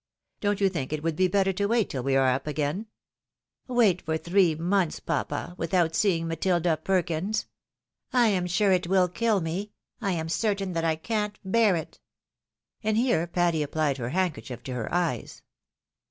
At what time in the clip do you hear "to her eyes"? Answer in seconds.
14.63-15.43